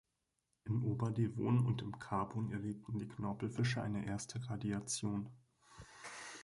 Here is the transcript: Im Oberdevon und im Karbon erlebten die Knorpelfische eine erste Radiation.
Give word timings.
Im 0.63 0.83
Oberdevon 0.83 1.63
und 1.63 1.83
im 1.83 1.99
Karbon 1.99 2.49
erlebten 2.51 2.97
die 2.97 3.07
Knorpelfische 3.07 3.83
eine 3.83 4.07
erste 4.07 4.41
Radiation. 4.49 5.29